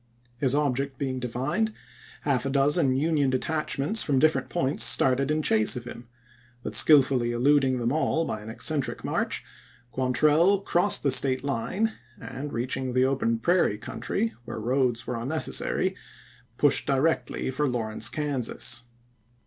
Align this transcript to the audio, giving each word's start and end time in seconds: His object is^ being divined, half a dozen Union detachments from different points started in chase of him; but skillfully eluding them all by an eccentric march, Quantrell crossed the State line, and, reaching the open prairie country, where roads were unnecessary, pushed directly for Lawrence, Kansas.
His 0.39 0.55
object 0.55 0.95
is^ 0.95 0.97
being 0.97 1.19
divined, 1.19 1.73
half 2.21 2.43
a 2.47 2.49
dozen 2.49 2.95
Union 2.95 3.29
detachments 3.29 4.01
from 4.01 4.17
different 4.17 4.49
points 4.49 4.83
started 4.83 5.29
in 5.29 5.43
chase 5.43 5.75
of 5.75 5.83
him; 5.85 6.07
but 6.63 6.73
skillfully 6.73 7.31
eluding 7.31 7.77
them 7.77 7.91
all 7.91 8.25
by 8.25 8.41
an 8.41 8.49
eccentric 8.49 9.03
march, 9.05 9.43
Quantrell 9.91 10.61
crossed 10.61 11.03
the 11.03 11.11
State 11.11 11.43
line, 11.43 11.93
and, 12.19 12.51
reaching 12.51 12.93
the 12.93 13.05
open 13.05 13.37
prairie 13.37 13.77
country, 13.77 14.33
where 14.45 14.59
roads 14.59 15.05
were 15.05 15.15
unnecessary, 15.17 15.95
pushed 16.57 16.87
directly 16.87 17.51
for 17.51 17.67
Lawrence, 17.69 18.09
Kansas. 18.09 18.81